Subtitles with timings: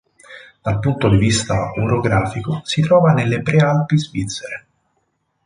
[0.63, 4.65] Dal punto di vista orografico si trova nelle Prealpi Svizzere.